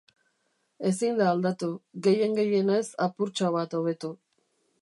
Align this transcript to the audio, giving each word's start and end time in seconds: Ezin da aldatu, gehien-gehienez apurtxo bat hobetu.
Ezin 0.91 1.19
da 1.19 1.27
aldatu, 1.33 1.69
gehien-gehienez 2.09 2.83
apurtxo 3.09 3.55
bat 3.61 3.81
hobetu. 3.83 4.15